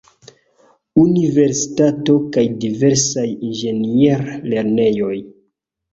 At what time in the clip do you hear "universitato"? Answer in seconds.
1.01-2.15